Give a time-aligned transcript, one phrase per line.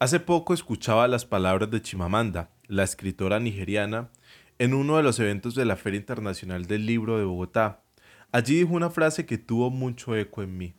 [0.00, 4.10] Hace poco escuchaba las palabras de Chimamanda, la escritora nigeriana,
[4.60, 7.82] en uno de los eventos de la Feria Internacional del Libro de Bogotá.
[8.30, 10.74] Allí dijo una frase que tuvo mucho eco en mí.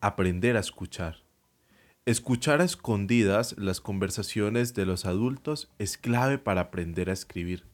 [0.00, 1.22] Aprender a escuchar.
[2.06, 7.66] Escuchar a escondidas las conversaciones de los adultos es clave para aprender a escribir,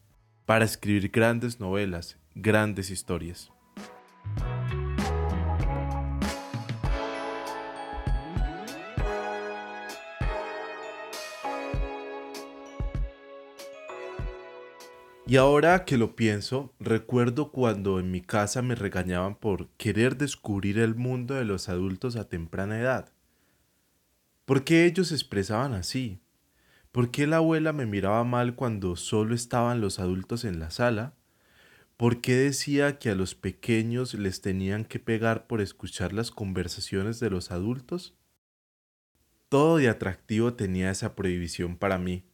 [0.45, 3.51] para escribir grandes novelas, grandes historias.
[15.29, 20.79] Y ahora que lo pienso, recuerdo cuando en mi casa me regañaban por querer descubrir
[20.79, 23.11] el mundo de los adultos a temprana edad.
[24.45, 26.21] ¿Por qué ellos se expresaban así?
[26.93, 31.13] ¿Por qué la abuela me miraba mal cuando solo estaban los adultos en la sala?
[31.97, 37.19] ¿Por qué decía que a los pequeños les tenían que pegar por escuchar las conversaciones
[37.19, 38.15] de los adultos?
[39.49, 42.26] Todo de atractivo tenía esa prohibición para mí.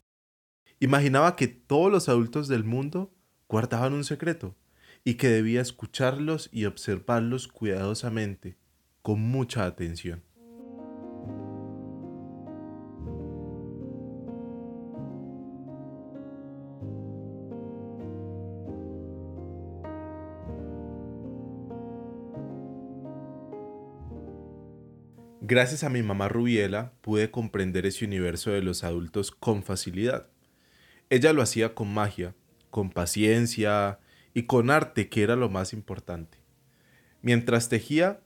[0.84, 3.16] Imaginaba que todos los adultos del mundo
[3.48, 4.53] guardaban un secreto
[5.06, 8.58] y que debía escucharlos y observarlos cuidadosamente,
[9.02, 10.23] con mucha atención.
[25.40, 30.33] Gracias a mi mamá Rubiela pude comprender ese universo de los adultos con facilidad.
[31.14, 32.33] Ella lo hacía con magia,
[32.72, 34.00] con paciencia
[34.33, 36.39] y con arte, que era lo más importante.
[37.22, 38.22] Mientras tejía,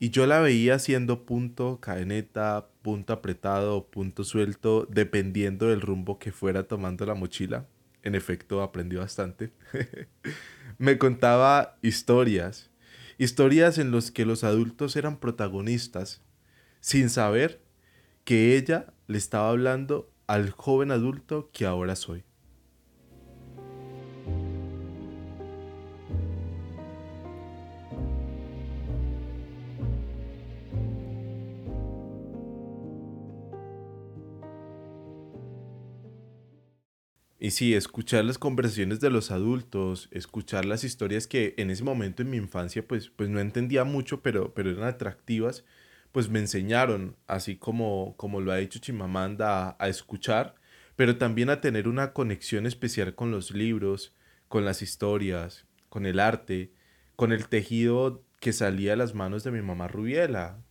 [0.00, 6.32] y yo la veía haciendo punto, cadeneta, punto apretado punto suelto, dependiendo del rumbo que
[6.32, 7.68] fuera tomando la mochila.
[8.02, 9.52] En efecto, aprendí bastante.
[10.78, 12.72] Me contaba historias,
[13.18, 16.22] historias en las que los adultos eran protagonistas,
[16.80, 17.62] sin saber
[18.24, 22.24] que ella le estaba hablando al joven adulto que ahora soy.
[37.44, 42.22] Y sí, escuchar las conversaciones de los adultos, escuchar las historias que en ese momento
[42.22, 45.64] en mi infancia pues, pues no entendía mucho, pero, pero eran atractivas,
[46.12, 50.54] pues me enseñaron, así como, como lo ha dicho Chimamanda, a, a escuchar,
[50.94, 54.14] pero también a tener una conexión especial con los libros,
[54.46, 56.72] con las historias, con el arte,
[57.16, 60.62] con el tejido que salía de las manos de mi mamá Rubiela,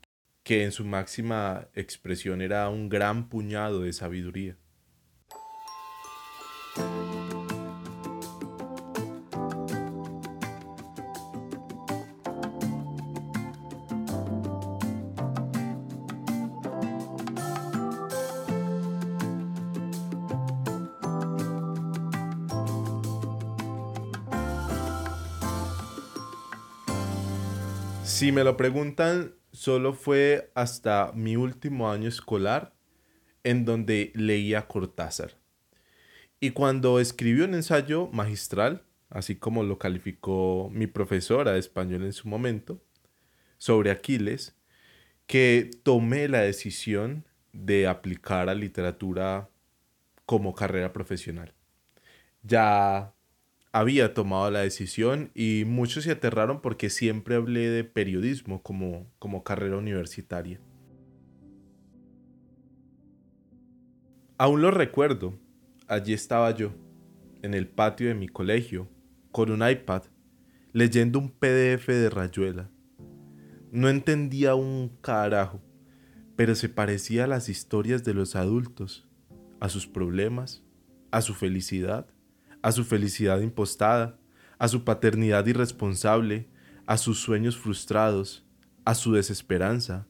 [0.44, 4.56] que en su máxima expresión era un gran puñado de sabiduría.
[28.22, 32.72] Si me lo preguntan, solo fue hasta mi último año escolar
[33.44, 35.40] en donde leía Cortázar.
[36.40, 42.14] Y cuando escribió un ensayo magistral, así como lo calificó mi profesora de español en
[42.14, 42.80] su momento,
[43.58, 44.56] sobre Aquiles,
[45.26, 49.50] que tomé la decisión de aplicar a literatura
[50.28, 51.56] como carrera profesional.
[52.44, 53.16] Ya
[53.74, 59.44] había tomado la decisión y muchos se aterraron porque siempre hablé de periodismo como, como
[59.44, 60.60] carrera universitaria.
[64.38, 65.38] Aún lo recuerdo,
[65.88, 66.74] allí estaba yo,
[67.44, 68.90] en el patio de mi colegio,
[69.32, 70.04] con un iPad,
[70.74, 72.70] leyendo un PDF de Rayuela.
[73.72, 75.62] No entendía un carajo,
[76.36, 79.08] pero se parecía a las historias de los adultos,
[79.60, 80.64] a sus problemas,
[81.12, 82.11] a su felicidad
[82.62, 84.18] a su felicidad impostada,
[84.58, 86.48] a su paternidad irresponsable,
[86.86, 88.46] a sus sueños frustrados,
[88.86, 90.08] a su desesperanza,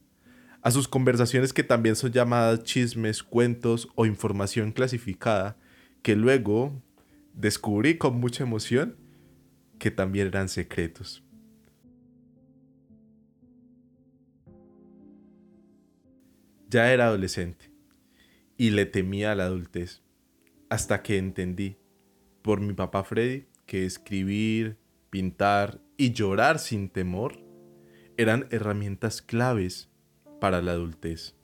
[0.61, 5.57] a sus conversaciones que también son llamadas chismes, cuentos o información clasificada,
[6.01, 6.81] que luego
[7.33, 8.95] descubrí con mucha emoción
[9.79, 11.23] que también eran secretos.
[16.69, 17.71] Ya era adolescente
[18.57, 20.03] y le temía a la adultez,
[20.69, 21.80] hasta que entendí
[22.41, 24.77] por mi papá Freddy que escribir,
[25.09, 27.39] pintar y llorar sin temor
[28.17, 29.89] eran herramientas claves
[30.39, 31.35] para la adultez.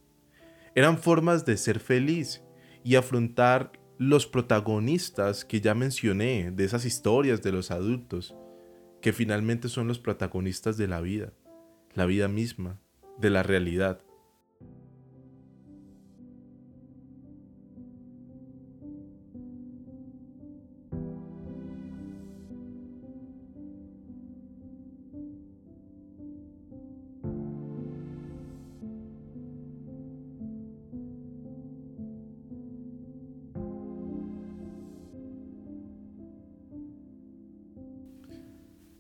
[0.76, 2.44] Eran formas de ser feliz
[2.84, 8.36] y afrontar los protagonistas que ya mencioné de esas historias de los adultos,
[9.02, 11.34] que finalmente son los protagonistas de la vida,
[11.94, 12.80] la vida misma,
[13.18, 14.02] de la realidad.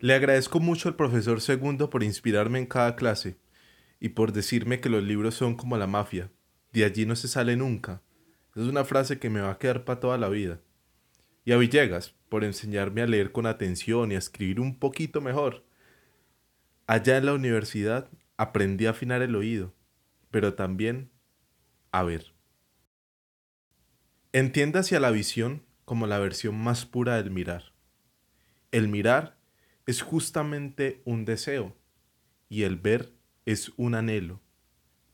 [0.07, 3.35] Le agradezco mucho al profesor Segundo por inspirarme en cada clase
[3.99, 6.31] y por decirme que los libros son como la mafia,
[6.71, 8.01] de allí no se sale nunca.
[8.55, 10.61] Es una frase que me va a quedar para toda la vida.
[11.43, 15.65] Y a Villegas, por enseñarme a leer con atención y a escribir un poquito mejor.
[16.85, 19.73] Allá en la universidad aprendí a afinar el oído,
[20.31, 21.11] pero también
[21.91, 22.33] a ver.
[24.31, 27.73] Entiéndase a la visión como la versión más pura del mirar.
[28.71, 29.36] El mirar
[29.87, 31.75] es justamente un deseo
[32.49, 33.13] y el ver
[33.45, 34.41] es un anhelo.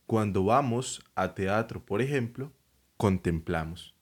[0.08, 2.52] Cuando vamos a teatro, por ejemplo,
[2.98, 3.96] contemplamos.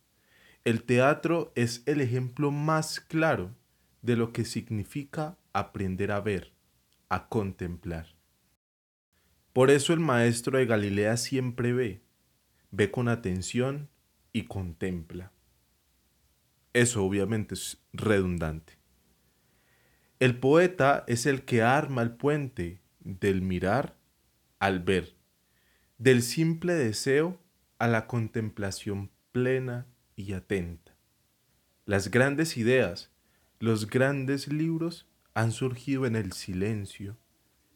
[0.64, 3.54] El teatro es el ejemplo más claro
[4.02, 6.54] de lo que significa aprender a ver,
[7.10, 8.08] a contemplar.
[9.54, 12.02] Por eso el maestro de Galilea siempre ve,
[12.72, 13.90] ve con atención
[14.32, 15.34] y contempla.
[16.74, 18.81] Eso obviamente es redundante.
[20.22, 23.98] El poeta es el que arma el puente del mirar
[24.60, 25.16] al ver,
[25.98, 27.42] del simple deseo
[27.80, 30.96] a la contemplación plena y atenta.
[31.86, 33.12] Las grandes ideas,
[33.58, 37.18] los grandes libros han surgido en el silencio,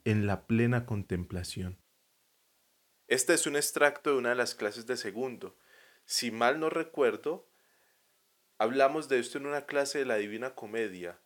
[0.03, 1.79] en la plena contemplación.
[3.07, 5.57] Este es un extracto de una de las clases de segundo.
[6.05, 7.49] Si mal no recuerdo,
[8.59, 11.19] hablamos de esto en una clase de la Divina Comedia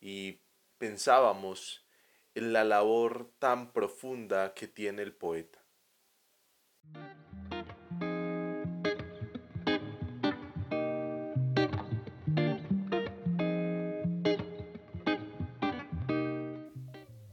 [0.00, 0.40] y
[0.78, 1.86] pensábamos
[2.34, 5.58] en la labor tan profunda que tiene el poeta.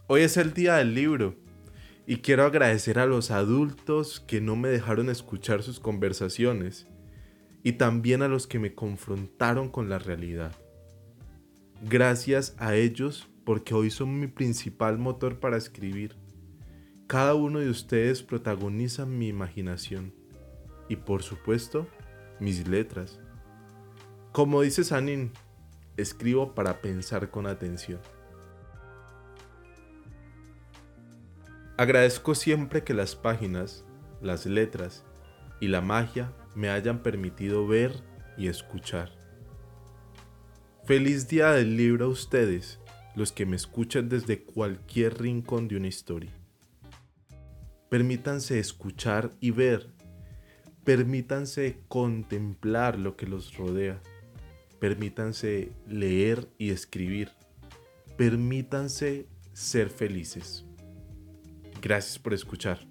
[0.09, 1.35] Hoy es el día del libro
[2.05, 6.87] y quiero agradecer a los adultos que no me dejaron escuchar sus conversaciones
[7.61, 10.55] y también a los que me confrontaron con la realidad.
[11.83, 16.15] Gracias a ellos porque hoy son mi principal motor para escribir.
[17.05, 20.13] Cada uno de ustedes protagoniza mi imaginación
[20.89, 21.87] y por supuesto
[22.39, 23.19] mis letras.
[24.31, 25.31] Como dice Sanin,
[25.97, 27.99] escribo para pensar con atención.
[31.77, 33.85] Agradezco siempre que las páginas,
[34.19, 35.05] las letras
[35.61, 38.03] y la magia me hayan permitido ver
[38.35, 39.16] y escuchar.
[40.87, 42.79] Feliz día del libro a ustedes,
[43.13, 46.31] los que me escuchan desde cualquier rincón de una historia.
[47.89, 49.89] Permítanse escuchar y ver.
[50.85, 54.01] Permítanse contemplar lo que los rodea.
[54.79, 57.31] Permítanse leer y escribir.
[58.15, 60.63] Permítanse ser felices.
[61.81, 62.87] Gracias por escuchar.